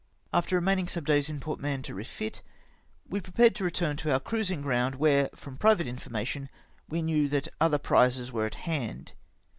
[0.33, 2.41] After remaining some days at Port Mahon to refit,
[3.07, 6.49] we prepared to return to our cruising ground, where, from private information,
[6.89, 9.11] we knew that other prizes were at hand.